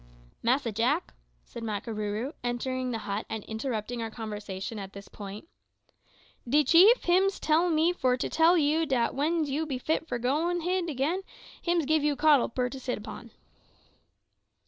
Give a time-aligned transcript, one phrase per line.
[0.41, 1.13] "Massa Jack,"
[1.45, 5.47] said Makarooroo, entering the hut and interrupting our conversation at this point,
[6.49, 9.77] "de chief hims tell to me for to tell to you dat w'en you's be
[9.77, 11.21] fit for go hid agin
[11.61, 13.29] hims gib you cottle for sit upon."